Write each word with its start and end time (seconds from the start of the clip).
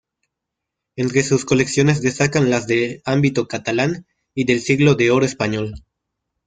Entre 0.95 1.21
sus 1.21 1.45
colecciones 1.45 2.01
destacan 2.01 2.49
las 2.49 2.65
de 2.65 3.03
ámbito 3.05 3.47
catalán 3.47 4.07
y 4.33 4.45
del 4.45 4.59
Siglo 4.59 4.95
de 4.95 5.11
Oro 5.11 5.27
español. 5.27 5.75